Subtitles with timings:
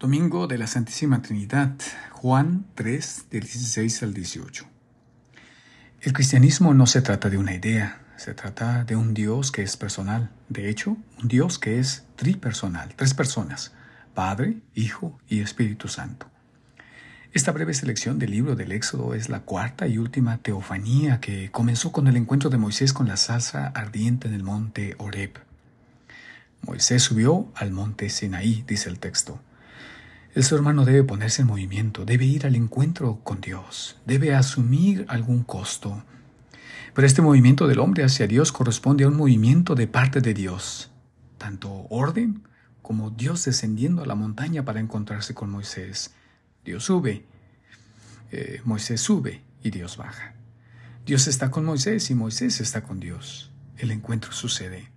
[0.00, 1.76] Domingo de la Santísima Trinidad,
[2.10, 4.66] Juan 3, del 16 al 18.
[6.00, 9.76] El cristianismo no se trata de una idea, se trata de un Dios que es
[9.76, 10.30] personal.
[10.48, 13.72] De hecho, un Dios que es tripersonal, tres personas,
[14.14, 16.28] Padre, Hijo y Espíritu Santo.
[17.32, 21.92] Esta breve selección del libro del Éxodo es la cuarta y última teofanía que comenzó
[21.92, 25.38] con el encuentro de Moisés con la salsa ardiente en el monte Horeb.
[26.62, 29.40] Moisés subió al monte Sinaí, dice el texto.
[30.34, 35.06] El ser humano debe ponerse en movimiento, debe ir al encuentro con Dios, debe asumir
[35.08, 36.02] algún costo.
[36.92, 40.90] Pero este movimiento del hombre hacia Dios corresponde a un movimiento de parte de Dios,
[41.38, 42.42] tanto orden
[42.82, 46.12] como Dios descendiendo a la montaña para encontrarse con Moisés.
[46.64, 47.24] Dios sube,
[48.32, 50.34] eh, Moisés sube y Dios baja.
[51.06, 53.52] Dios está con Moisés y Moisés está con Dios.
[53.76, 54.90] El encuentro sucede.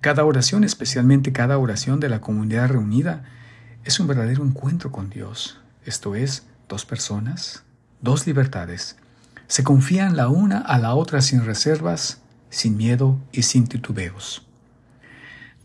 [0.00, 3.24] Cada oración, especialmente cada oración de la comunidad reunida,
[3.84, 5.58] es un verdadero encuentro con Dios.
[5.84, 7.64] Esto es, dos personas,
[8.00, 8.96] dos libertades.
[9.46, 12.20] Se confían la una a la otra sin reservas,
[12.50, 14.46] sin miedo y sin titubeos.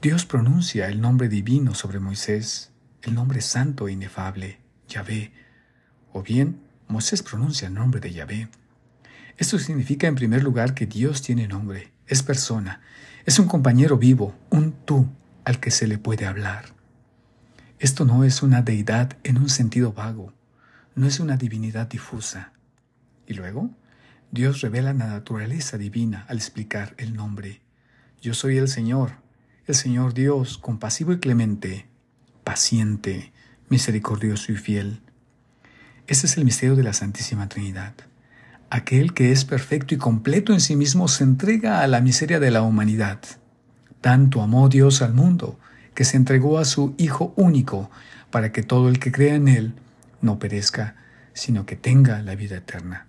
[0.01, 2.71] Dios pronuncia el nombre divino sobre Moisés,
[3.01, 5.33] el nombre santo e inefable, Yahvé,
[6.13, 8.49] o bien Moisés pronuncia el nombre de Yahvé.
[9.37, 12.81] Esto significa en primer lugar que Dios tiene nombre, es persona,
[13.25, 15.09] es un compañero vivo, un tú
[15.43, 16.75] al que se le puede hablar.
[17.85, 20.33] Esto no es una deidad en un sentido vago,
[20.95, 22.51] no es una divinidad difusa.
[23.27, 23.69] Y luego,
[24.31, 27.61] Dios revela la naturaleza divina al explicar el nombre.
[28.19, 29.11] Yo soy el Señor,
[29.67, 31.85] el Señor Dios, compasivo y clemente,
[32.43, 33.31] paciente,
[33.69, 35.01] misericordioso y fiel.
[36.07, 37.93] Este es el misterio de la Santísima Trinidad.
[38.71, 42.49] Aquel que es perfecto y completo en sí mismo se entrega a la miseria de
[42.49, 43.19] la humanidad.
[44.01, 45.59] Tanto amó Dios al mundo
[45.95, 47.89] que se entregó a su Hijo único,
[48.29, 49.73] para que todo el que crea en Él
[50.21, 50.95] no perezca,
[51.33, 53.07] sino que tenga la vida eterna.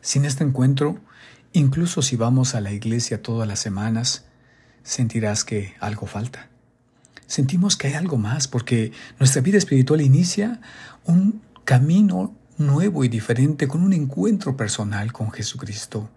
[0.00, 0.98] Sin este encuentro,
[1.52, 4.24] incluso si vamos a la iglesia todas las semanas,
[4.82, 6.48] sentirás que algo falta.
[7.26, 10.60] Sentimos que hay algo más porque nuestra vida espiritual inicia
[11.04, 16.08] un camino nuevo y diferente con un encuentro personal con Jesucristo.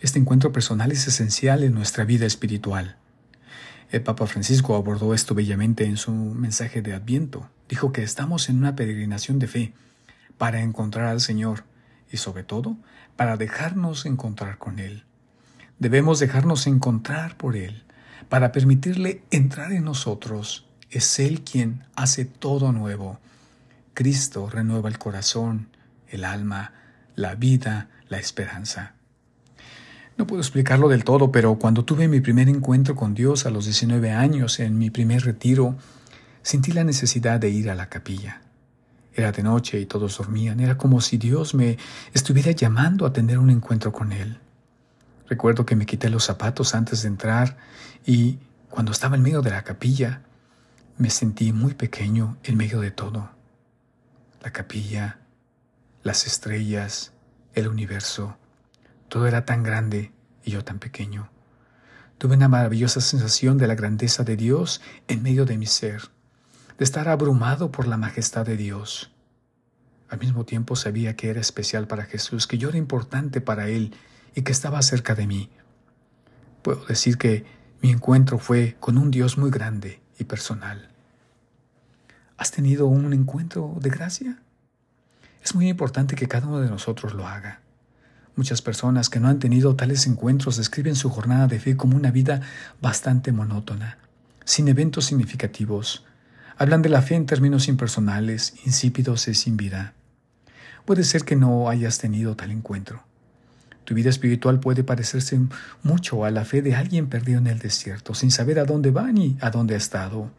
[0.00, 2.96] Este encuentro personal es esencial en nuestra vida espiritual.
[3.90, 7.48] El Papa Francisco abordó esto bellamente en su mensaje de Adviento.
[7.70, 9.72] Dijo que estamos en una peregrinación de fe
[10.36, 11.64] para encontrar al Señor
[12.12, 12.76] y sobre todo
[13.16, 15.04] para dejarnos encontrar con Él.
[15.78, 17.84] Debemos dejarnos encontrar por Él
[18.28, 20.66] para permitirle entrar en nosotros.
[20.90, 23.18] Es Él quien hace todo nuevo.
[23.94, 25.68] Cristo renueva el corazón,
[26.08, 26.74] el alma,
[27.14, 28.97] la vida, la esperanza.
[30.18, 33.66] No puedo explicarlo del todo, pero cuando tuve mi primer encuentro con Dios a los
[33.66, 35.76] 19 años, en mi primer retiro,
[36.42, 38.42] sentí la necesidad de ir a la capilla.
[39.14, 41.78] Era de noche y todos dormían, era como si Dios me
[42.14, 44.40] estuviera llamando a tener un encuentro con Él.
[45.28, 47.56] Recuerdo que me quité los zapatos antes de entrar
[48.04, 48.38] y,
[48.70, 50.22] cuando estaba en medio de la capilla,
[50.96, 53.30] me sentí muy pequeño en medio de todo.
[54.42, 55.20] La capilla,
[56.02, 57.12] las estrellas,
[57.54, 58.36] el universo,
[59.08, 60.12] todo era tan grande
[60.44, 61.30] y yo tan pequeño.
[62.18, 66.10] Tuve una maravillosa sensación de la grandeza de Dios en medio de mi ser,
[66.76, 69.12] de estar abrumado por la majestad de Dios.
[70.08, 73.94] Al mismo tiempo sabía que era especial para Jesús, que yo era importante para Él
[74.34, 75.50] y que estaba cerca de mí.
[76.62, 77.44] Puedo decir que
[77.82, 80.90] mi encuentro fue con un Dios muy grande y personal.
[82.36, 84.42] ¿Has tenido un encuentro de gracia?
[85.42, 87.60] Es muy importante que cada uno de nosotros lo haga.
[88.38, 92.12] Muchas personas que no han tenido tales encuentros describen su jornada de fe como una
[92.12, 92.40] vida
[92.80, 93.98] bastante monótona,
[94.44, 96.04] sin eventos significativos.
[96.56, 99.92] Hablan de la fe en términos impersonales, insípidos y sin vida.
[100.84, 103.02] Puede ser que no hayas tenido tal encuentro.
[103.82, 105.40] Tu vida espiritual puede parecerse
[105.82, 109.10] mucho a la fe de alguien perdido en el desierto, sin saber a dónde va
[109.10, 110.30] ni a dónde ha estado.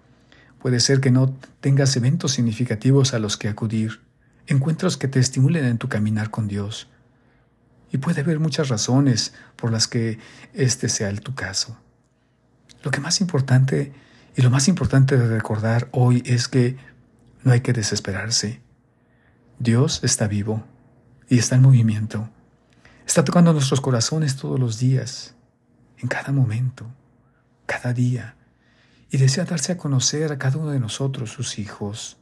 [0.62, 4.00] Puede ser que no tengas eventos significativos a los que acudir,
[4.48, 6.88] encuentros que te estimulen en tu caminar con Dios
[7.92, 10.20] y puede haber muchas razones por las que
[10.54, 11.78] este sea el tu caso.
[12.84, 13.94] Lo que más importante
[14.36, 16.78] y lo más importante de recordar hoy es que
[17.44, 18.62] no hay que desesperarse.
[19.58, 20.64] Dios está vivo
[21.28, 22.30] y está en movimiento.
[23.06, 25.36] Está tocando nuestros corazones todos los días,
[25.98, 26.86] en cada momento,
[27.66, 28.36] cada día,
[29.10, 32.18] y desea darse a conocer a cada uno de nosotros, sus hijos.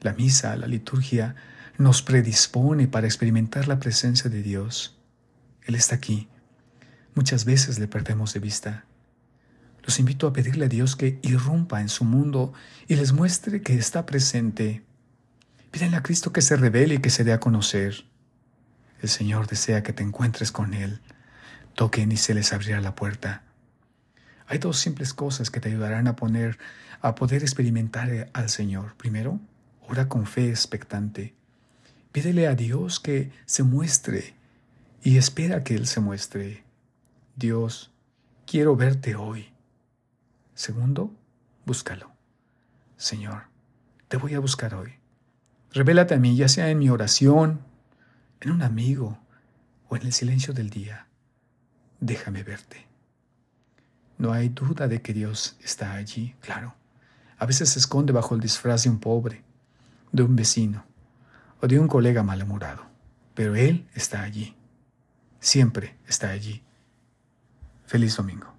[0.00, 1.36] La misa, la liturgia,
[1.78, 4.98] nos predispone para experimentar la presencia de Dios.
[5.62, 6.28] Él está aquí.
[7.14, 8.84] Muchas veces le perdemos de vista.
[9.84, 12.52] Los invito a pedirle a Dios que irrumpa en su mundo
[12.88, 14.84] y les muestre que está presente.
[15.70, 18.04] Pídenle a Cristo que se revele y que se dé a conocer.
[19.00, 21.00] El Señor desea que te encuentres con Él.
[21.76, 23.44] Toquen y se les abrirá la puerta.
[24.48, 26.58] Hay dos simples cosas que te ayudarán a poner,
[27.02, 28.96] a poder experimentar al Señor.
[28.96, 29.38] Primero,
[29.86, 31.37] ora con fe expectante.
[32.12, 34.34] Pídele a Dios que se muestre
[35.02, 36.64] y espera que Él se muestre.
[37.36, 37.92] Dios,
[38.46, 39.52] quiero verte hoy.
[40.54, 41.12] Segundo,
[41.66, 42.10] búscalo.
[42.96, 43.44] Señor,
[44.08, 44.94] te voy a buscar hoy.
[45.72, 47.60] Revélate a mí, ya sea en mi oración,
[48.40, 49.18] en un amigo
[49.88, 51.06] o en el silencio del día.
[52.00, 52.86] Déjame verte.
[54.16, 56.74] No hay duda de que Dios está allí, claro.
[57.36, 59.44] A veces se esconde bajo el disfraz de un pobre,
[60.10, 60.87] de un vecino
[61.60, 62.82] o de un colega malhumorado,
[63.34, 64.56] pero Él está allí.
[65.40, 66.62] Siempre está allí.
[67.86, 68.57] Feliz domingo.